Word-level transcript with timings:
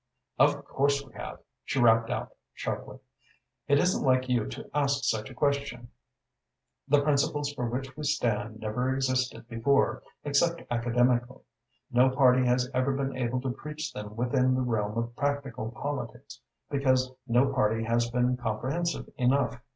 "Of 0.39 0.65
course 0.65 1.05
we 1.05 1.13
have," 1.13 1.41
she 1.63 1.79
rapped 1.79 2.09
out 2.09 2.35
sharply. 2.55 2.97
"It 3.67 3.77
isn't 3.77 4.01
like 4.03 4.27
you 4.27 4.47
to 4.47 4.67
ask 4.73 5.03
such 5.03 5.29
a 5.29 5.35
question. 5.35 5.91
The 6.87 7.03
principles 7.03 7.53
for 7.53 7.69
which 7.69 7.95
we 7.95 8.03
stand 8.05 8.61
never 8.61 8.91
existed 8.95 9.47
before, 9.47 10.01
except 10.23 10.63
academically. 10.71 11.43
No 11.91 12.09
party 12.09 12.47
has 12.47 12.67
ever 12.73 12.93
been 12.93 13.15
able 13.15 13.41
to 13.41 13.51
preach 13.51 13.93
them 13.93 14.15
within 14.15 14.55
the 14.55 14.61
realm 14.61 14.97
of 14.97 15.15
practical 15.15 15.69
politics, 15.69 16.41
because 16.71 17.11
no 17.27 17.53
party 17.53 17.83
has 17.83 18.09
been 18.09 18.37
comprehensive 18.37 19.07
enough. 19.17 19.61